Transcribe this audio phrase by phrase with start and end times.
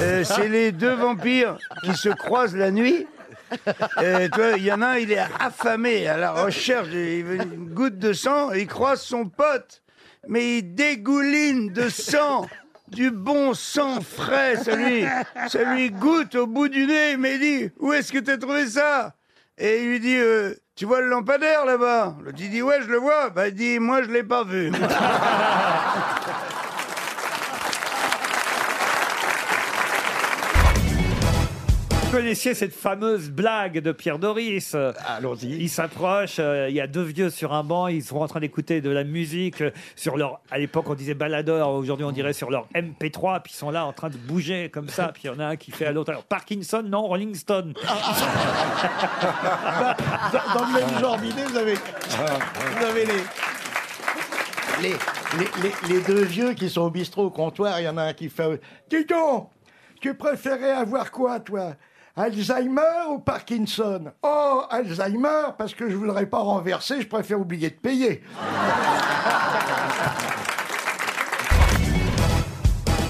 [0.00, 3.06] Euh, c'est les deux vampires qui se croisent la nuit.
[3.98, 7.68] Euh, tu vois, il y en a un, il est affamé à la recherche d'une
[7.74, 9.82] goutte de sang, et il croise son pote,
[10.28, 12.46] mais il dégouline de sang,
[12.88, 15.04] du bon sang frais, ça lui,
[15.48, 15.60] ça
[15.90, 19.14] goûte au bout du nez, mais il dit, où est-ce que t'as trouvé ça?
[19.58, 22.16] Et il lui dit, euh, tu vois le lampadaire là-bas?
[22.24, 23.28] L'autre il dit, ouais, je le vois.
[23.28, 24.72] Bah, il dit, moi, je l'ai pas vu.
[32.10, 34.74] connaissiez cette fameuse blague de Pierre Doris
[35.06, 35.46] Allons-y.
[35.62, 38.40] Il s'approche, euh, il y a deux vieux sur un banc, ils sont en train
[38.40, 40.40] d'écouter de la musique euh, sur leur.
[40.50, 43.84] À l'époque, on disait baladeur, aujourd'hui, on dirait sur leur MP3, puis ils sont là
[43.86, 45.92] en train de bouger comme ça, puis il y en a un qui fait à
[45.92, 46.10] l'autre.
[46.10, 47.74] Alors, Parkinson, non, Rolling Stone.
[50.32, 53.12] Dans, dans le même genre d'idée, vous avez, vous avez les,
[54.82, 54.88] les,
[55.38, 57.80] les, les- les deux vieux qui sont au bistrot au comptoir.
[57.80, 59.48] Il y en a un qui fait Dis donc,
[60.00, 61.72] tu préférais avoir quoi, toi?
[62.16, 64.12] Alzheimer ou Parkinson?
[64.22, 68.22] Oh, Alzheimer, parce que je voudrais pas renverser, je préfère oublier de payer.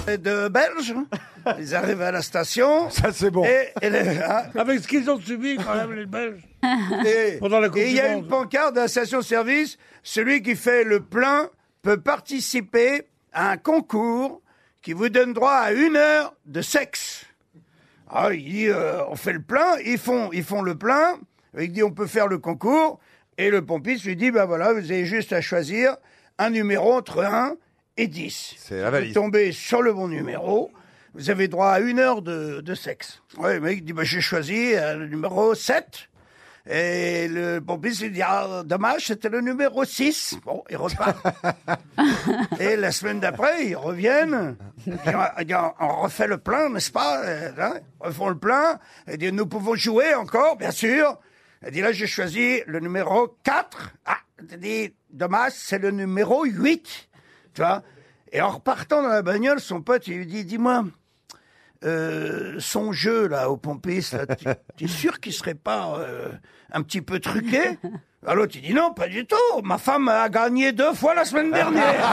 [0.07, 0.93] de Belges.
[1.59, 2.89] Ils arrivent à la station.
[2.91, 3.45] Ça, c'est bon.
[3.45, 6.41] Et, et les- hein, Avec ce qu'ils ont subi quand même, les Belges.
[7.05, 9.77] et- Pendant la et il y a une pancarte de la station-service.
[10.03, 11.49] Celui qui fait le plein
[11.81, 14.41] peut participer à un concours
[14.81, 17.25] qui vous donne droit à une heure de sexe.
[18.13, 21.17] Ah, il dit, euh, on fait le plein, ils font, ils font le plein.
[21.57, 22.99] Il dit, on peut faire le concours.
[23.37, 25.95] Et le pompiste lui dit, ben voilà, vous avez juste à choisir
[26.37, 27.55] un numéro entre 1
[27.97, 28.55] et 10.
[28.57, 29.13] C'est la Vous valise.
[29.13, 30.71] tombez sur le bon numéro.
[31.13, 33.21] Vous avez droit à une heure de, de sexe.
[33.37, 36.09] Ouais, le mec dit, bah, j'ai choisi euh, le numéro 7.
[36.69, 40.35] Et le pompiste lui dit, ah, dommage, c'était le numéro 6.
[40.45, 41.17] Bon, il repart.
[42.59, 44.55] Et la semaine d'après, ils reviennent.
[44.85, 44.99] Il dit,
[45.39, 48.79] Il dit, on refait le plein, n'est-ce pas Euh, hein, Ils refont le plein.
[49.11, 51.17] Il dit, nous pouvons jouer encore, bien sûr.
[51.65, 53.93] Il dit, là, j'ai choisi le numéro 4.
[54.05, 54.17] Ah,
[54.51, 57.09] il dit, dommage, c'est le numéro 8.
[57.55, 57.81] Tu vois?
[58.31, 60.85] Et en repartant dans la bagnole, son pote, il lui dit, dis-moi,
[61.83, 64.45] euh, son jeu, là, au pompiste, tu-
[64.77, 66.29] tu es sûr qu'il serait pas euh,
[66.71, 67.77] un petit peu truqué?
[68.25, 69.35] Alors il dit, non, pas du tout.
[69.63, 72.05] Ma femme a gagné deux fois la semaine dernière.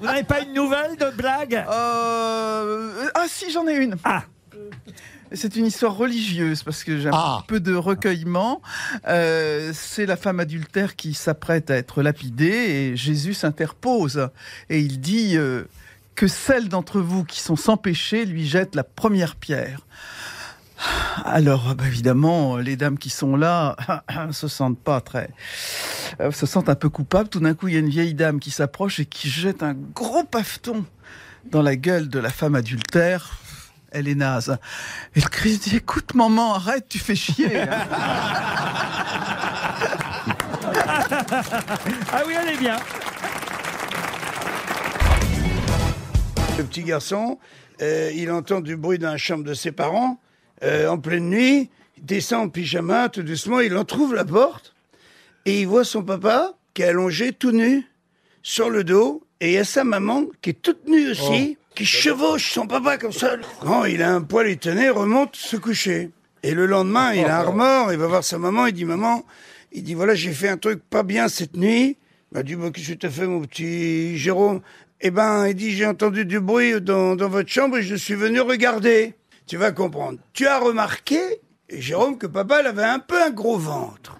[0.00, 1.54] Vous n'avez pas une nouvelle de blague?
[1.68, 3.96] Euh, Ah si, j'en ai une.
[4.04, 4.22] Ah.
[5.32, 7.44] C'est une histoire religieuse parce que j'ai un Ah.
[7.48, 8.62] peu de recueillement.
[9.08, 14.28] Euh, c'est la femme adultère qui s'apprête à être lapidée et Jésus s'interpose
[14.70, 15.64] et il dit euh,
[16.14, 19.80] que celles d'entre vous qui sont sans péché lui jettent la première pierre.
[21.24, 23.76] Alors, bah, évidemment, les dames qui sont là
[24.30, 25.30] se sentent pas très,
[26.20, 27.28] euh, se sentent un peu coupables.
[27.30, 29.74] Tout d'un coup, il y a une vieille dame qui s'approche et qui jette un
[29.74, 30.84] gros paveton
[31.50, 33.38] dans la gueule de la femme adultère.
[33.96, 34.58] Elle est naze.
[35.14, 37.64] Et le Christ dit Écoute, maman, arrête, tu fais chier.
[42.12, 42.76] Ah oui, elle est bien.
[46.58, 47.38] Le petit garçon,
[47.80, 50.20] euh, il entend du bruit dans la chambre de ses parents,
[50.62, 54.74] euh, en pleine nuit, il descend en pyjama, tout doucement, il en trouve la porte,
[55.44, 57.86] et il voit son papa qui est allongé tout nu,
[58.42, 61.84] sur le dos, et il y a sa maman qui est toute nue aussi, qui
[61.84, 63.36] chevauche son papa comme ça.
[63.60, 66.10] Quand il a un poil étonné, remonte se coucher.
[66.42, 69.24] Et le lendemain, il a un remords, il va voir sa maman, il dit, maman,
[69.72, 71.96] il dit, voilà, j'ai fait un truc pas bien cette nuit.
[72.32, 74.60] M'a dit, bah, qu'est-ce que t'as fait, mon petit Jérôme?
[75.00, 78.14] Eh ben, il dit, j'ai entendu du bruit dans, dans votre chambre et je suis
[78.14, 79.14] venu regarder.
[79.46, 80.18] Tu vas comprendre.
[80.32, 81.18] Tu as remarqué,
[81.68, 84.18] Jérôme, que papa, elle avait un peu un gros ventre.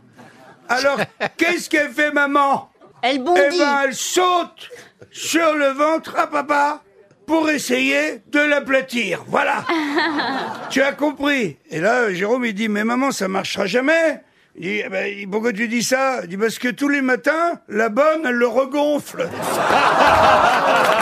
[0.69, 0.99] Alors,
[1.37, 2.71] qu'est-ce qu'elle fait, maman?
[3.03, 3.59] Elle Eh bondit.
[3.59, 4.69] ben, elle saute
[5.11, 6.83] sur le ventre à papa
[7.26, 9.25] pour essayer de l'aplatir.
[9.28, 9.64] Voilà.
[10.70, 11.56] tu as compris.
[11.70, 14.20] Et là, Jérôme, il dit, mais maman, ça marchera jamais.
[14.56, 16.20] Il dit, Eh ben, pourquoi tu dis ça?
[16.23, 19.28] Il dit, parce que tous les matins, la bonne, elle le regonfle.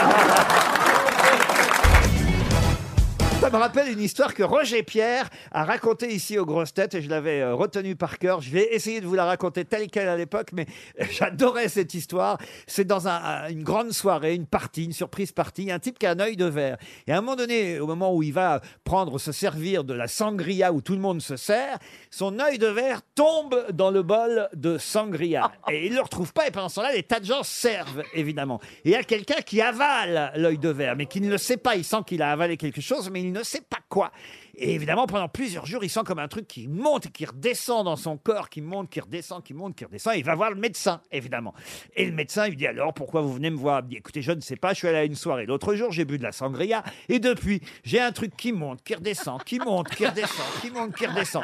[3.55, 7.09] me rappelle une histoire que Roger Pierre a racontée ici aux grosses têtes et je
[7.09, 8.41] l'avais euh, retenue par cœur.
[8.41, 10.65] Je vais essayer de vous la raconter telle qu'elle à l'époque, mais
[11.11, 12.37] j'adorais cette histoire.
[12.67, 13.11] C'est dans un-
[13.45, 16.35] un- une grande soirée, une partie, une surprise partie, un type qui a un œil
[16.35, 16.77] de verre.
[17.07, 20.07] Et à un moment donné, au moment où il va prendre, se servir de la
[20.09, 21.77] sangria où tout le monde se sert,
[22.11, 25.51] son œil de verre tombe dans le bol de sangria.
[25.71, 28.03] Et il ne le retrouve pas et pendant ce temps-là, des tas de gens servent,
[28.13, 28.59] évidemment.
[28.83, 31.57] Et il y a quelqu'un qui avale l'œil de verre, mais qui ne le sait
[31.57, 31.75] pas.
[31.77, 34.11] Il sent qu'il a avalé quelque chose, mais il ne sait pas quoi.
[34.57, 37.83] Et évidemment, pendant plusieurs jours, il sent comme un truc qui monte et qui redescend
[37.83, 40.15] dans son corps, qui monte, qui redescend, qui monte, qui redescend.
[40.15, 41.53] Et il va voir le médecin, évidemment.
[41.95, 43.81] Et le médecin, lui dit alors, pourquoi vous venez me voir?
[43.83, 45.91] Il dit, écoutez, je ne sais pas, je suis allé à une soirée l'autre jour,
[45.91, 49.59] j'ai bu de la sangria, et depuis, j'ai un truc qui monte, qui redescend, qui
[49.59, 51.43] monte, qui redescend, qui monte, qui redescend.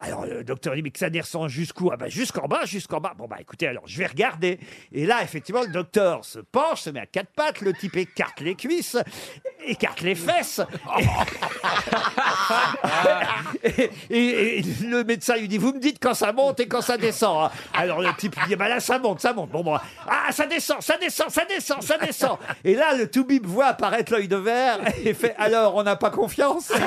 [0.00, 1.90] Alors le docteur dit, mais que ça descend jusqu'où?
[1.92, 3.14] Ah bah jusqu'en bas, jusqu'en bas.
[3.16, 4.60] Bon bah écoutez, alors je vais regarder.
[4.92, 8.40] Et là, effectivement, le docteur se penche, se met à quatre pattes, le type écarte
[8.40, 8.96] les cuisses,
[9.66, 10.60] écarte les fesses.
[13.64, 16.80] Et, et- et le médecin lui dit, vous me dites quand ça monte et quand
[16.82, 17.44] ça descend.
[17.46, 17.50] hein.
[17.74, 19.50] Alors le type dit, bah là ça monte, ça monte.
[19.50, 19.76] Bon, bon,
[20.08, 22.38] ah ça descend, ça descend, ça descend, ça descend.
[22.64, 26.10] Et là, le toubib voit apparaître l'œil de verre et fait, alors on n'a pas
[26.10, 26.72] confiance?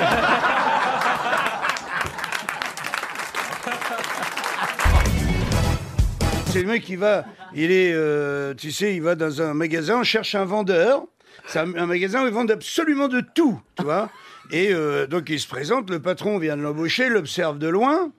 [6.46, 7.24] C'est le mec qui va,
[7.54, 11.02] il est, euh, tu sais, il va dans un magasin, cherche un vendeur.
[11.46, 14.10] C'est un, magasin où ils vendent absolument de tout, tu vois.
[14.50, 18.12] Et euh, donc il se présente, le patron vient de l'embaucher, l'observe de loin.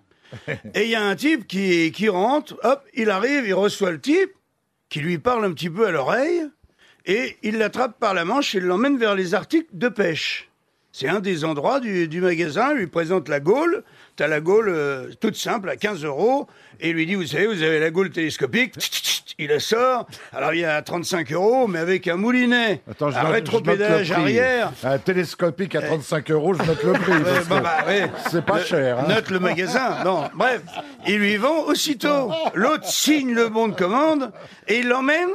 [0.73, 3.99] Et il y a un type qui, qui rentre, hop, il arrive, il reçoit le
[3.99, 4.31] type,
[4.89, 6.43] qui lui parle un petit peu à l'oreille,
[7.05, 10.46] et il l'attrape par la manche et l'emmène vers les articles de pêche.
[10.99, 13.83] C'est un des endroits du, du magasin, il lui présente la gaule.
[14.15, 16.47] T'as la gaule euh, toute simple à 15 euros.
[16.79, 18.73] Et il lui dit, vous savez, vous avez la gaule télescopique.
[19.37, 20.07] Il la sort.
[20.33, 22.81] Alors il y a 35 euros, mais avec un moulinet.
[22.89, 24.11] Attends, je un prix.
[24.11, 24.71] arrière.
[24.83, 27.13] Un télescopique à 35 euros, je note le prix.
[27.23, 28.09] Parce bah, bah, ouais.
[28.31, 28.97] C'est pas cher.
[28.97, 29.05] hein.
[29.07, 29.97] Note le magasin.
[30.03, 30.63] Non, bref.
[31.07, 32.31] Il lui vend aussitôt.
[32.55, 34.31] L'autre signe le bon de commande
[34.67, 35.29] et il l'emmène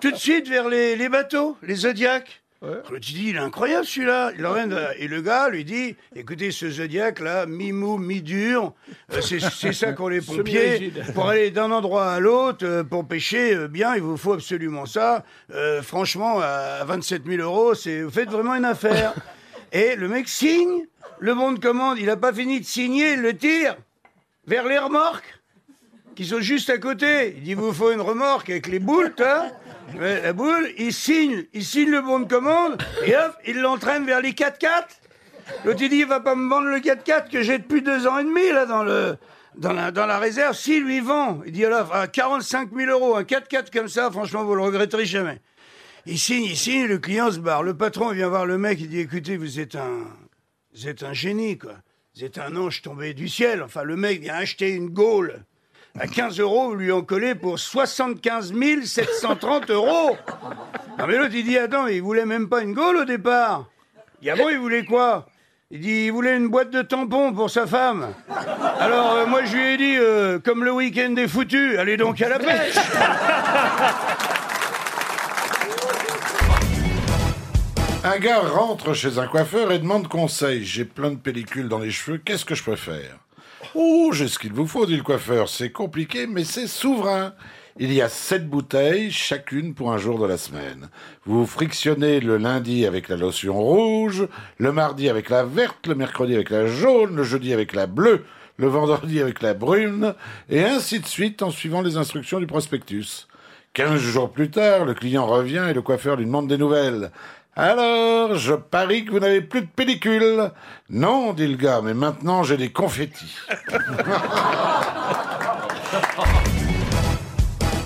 [0.00, 2.43] tout de suite vers les, les bateaux, les Zodiacs.
[2.62, 4.32] Je dis, il est incroyable celui-là.
[4.38, 8.72] Il euh, et le gars lui dit, écoutez, ce Zodiac là, mi-mou, mi-dur,
[9.12, 10.92] euh, c'est c'est ça qu'ont les pompiers.
[11.14, 14.86] Pour aller d'un endroit à l'autre, euh, pour pêcher euh, bien, il vous faut absolument
[14.86, 15.24] ça.
[15.52, 19.14] Euh, franchement, à 27 000 euros, c'est, vous faites vraiment une affaire.
[19.72, 20.86] Et le mec signe,
[21.18, 23.76] le bon de commande, il n'a pas fini de signer, il le tire
[24.46, 25.43] vers les remorques
[26.14, 27.34] qui sont juste à côté.
[27.36, 29.14] Il dit, vous faut une remorque avec les boules.
[29.98, 34.06] Ouais, La boule, il signe, il signe le bon de commande, et hop, il l'entraîne
[34.06, 34.84] vers les 4x4.
[35.64, 38.18] L'autre, il dit, il va pas me vendre le 4x4 que j'ai depuis deux ans
[38.18, 39.16] et demi, là, dans le,
[39.56, 40.56] dans la, dans la réserve.
[40.56, 41.42] Si, lui, vend.
[41.44, 45.04] Il dit, alors, à 45 000 euros, un 4x4 comme ça, franchement, vous le regretterez
[45.04, 45.40] jamais.
[46.06, 47.62] Il signe, il signe, le client se barre.
[47.62, 50.06] Le patron vient voir le mec, il dit, écoutez, vous êtes un,
[50.74, 51.74] vous êtes un génie, quoi.
[52.16, 53.62] Vous êtes un ange tombé du ciel.
[53.62, 55.44] Enfin, le mec vient acheter une gaule
[55.98, 58.52] à 15 euros, vous lui en collez pour 75
[58.84, 60.16] 730 euros.
[60.98, 63.66] Non, mais l'autre, il dit, attends, il voulait même pas une gaule au départ.
[64.20, 65.26] Il il voulait quoi?
[65.70, 68.12] Il dit, il voulait une boîte de tampons pour sa femme.
[68.80, 72.20] Alors, euh, moi, je lui ai dit, euh, comme le week-end est foutu, allez donc
[72.20, 72.76] à la pêche.
[78.04, 80.64] Un gars rentre chez un coiffeur et demande conseil.
[80.64, 83.23] J'ai plein de pellicules dans les cheveux, qu'est-ce que je peux faire?
[83.76, 85.48] Oh, j'ai ce qu'il vous faut, dit le coiffeur.
[85.48, 87.34] C'est compliqué, mais c'est souverain.
[87.76, 90.90] Il y a sept bouteilles, chacune pour un jour de la semaine.
[91.26, 94.28] Vous frictionnez le lundi avec la lotion rouge,
[94.58, 98.24] le mardi avec la verte, le mercredi avec la jaune, le jeudi avec la bleue,
[98.58, 100.14] le vendredi avec la brune,
[100.48, 103.26] et ainsi de suite en suivant les instructions du prospectus.
[103.72, 107.10] Quinze jours plus tard, le client revient et le coiffeur lui demande des nouvelles.
[107.56, 110.50] Alors, je parie que vous n'avez plus de pellicule.
[110.90, 113.36] Non, dit le gars, mais maintenant j'ai des confettis.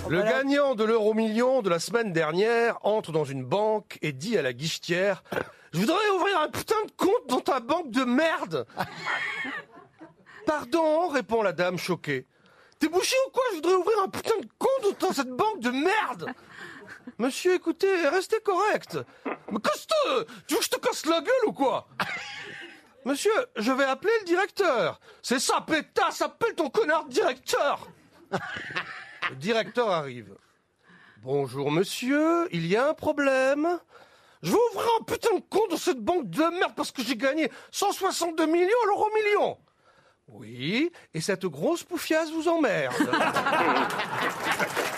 [0.09, 4.39] Le gagnant de l'euro million de la semaine dernière entre dans une banque et dit
[4.39, 5.23] à la guichetière
[5.75, 8.65] Je voudrais ouvrir un putain de compte dans ta banque de merde
[10.47, 12.25] Pardon, répond la dame choquée.
[12.79, 13.43] T'es bouché ou quoi?
[13.51, 16.33] Je voudrais ouvrir un putain de compte dans cette banque de merde
[17.19, 18.99] Monsieur, écoutez, restez correct.
[19.51, 21.89] Mais casse-toi Tu veux que je te casse la gueule ou quoi
[23.05, 25.01] Monsieur, je vais appeler le directeur.
[25.23, 27.89] C'est ça, pétasse, appelle ton connard de directeur
[29.31, 30.35] le directeur arrive.
[31.23, 33.79] Bonjour monsieur, il y a un problème.
[34.43, 37.17] Je veux ouvrir un putain de compte dans cette banque de merde parce que j'ai
[37.17, 39.59] gagné 162 millions à l'euro million.
[40.29, 42.95] Oui, et cette grosse poufiasse vous emmerde.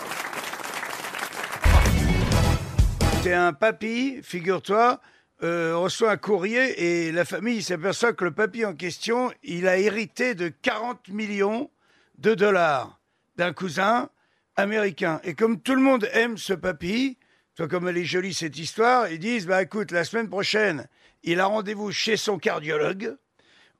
[3.22, 4.98] C'est un papy, figure-toi,
[5.42, 9.76] euh, reçoit un courrier et la famille s'aperçoit que le papy en question, il a
[9.76, 11.70] hérité de 40 millions
[12.16, 12.98] de dollars
[13.36, 14.08] d'un cousin
[14.56, 15.20] américain.
[15.22, 17.18] Et comme tout le monde aime ce papy,
[17.56, 20.88] toi comme elle est jolie cette histoire, ils disent, bah écoute, la semaine prochaine,
[21.22, 23.16] il a rendez-vous chez son cardiologue.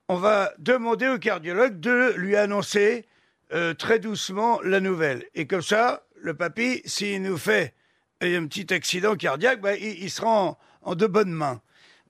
[0.08, 3.06] On va demander au cardiologue de lui annoncer
[3.54, 5.24] euh, très doucement la nouvelle.
[5.34, 7.72] Et comme ça, le papy, s'il nous fait
[8.20, 11.60] un petit accident cardiaque, bah, il, il sera en, de bonnes mains.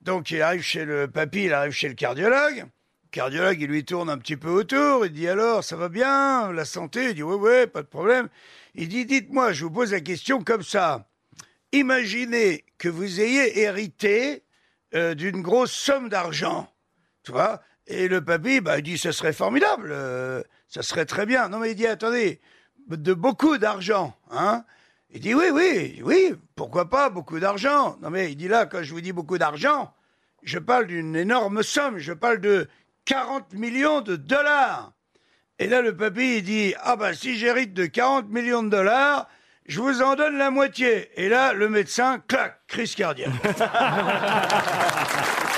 [0.02, 2.66] Donc il arrive chez le papy, il arrive chez le cardiologue.
[3.10, 5.04] Cardiologue, il lui tourne un petit peu autour.
[5.04, 7.10] Il dit alors, ça va bien La santé?
[7.10, 8.28] Il dit oui, oui, pas de problème.
[8.74, 11.08] Il dit, dites-moi, je vous pose la question comme ça.
[11.72, 14.44] Imaginez que vous ayez hérité
[14.94, 16.72] euh, d'une grosse somme d'argent.
[17.24, 19.90] Tu vois Et le papy, bah, il dit, ce serait formidable.
[19.92, 21.48] euh, ça serait très bien.
[21.48, 22.40] Non, mais il dit, attendez,
[22.88, 24.64] de beaucoup d'argent, hein
[25.12, 27.96] Il dit, oui, oui, oui, pourquoi pas, beaucoup d'argent?
[28.00, 29.92] Non, mais il dit là, quand je vous dis beaucoup d'argent,
[30.42, 32.68] je parle d'une énorme somme, je parle de
[33.06, 34.92] 40 millions de dollars.
[35.58, 39.28] Et là, le papy, il dit, ah ben, si j'hérite de 40 millions de dollars,
[39.66, 41.10] je vous en donne la moitié.
[41.20, 43.30] Et là, le médecin, clac, crise cardiaque.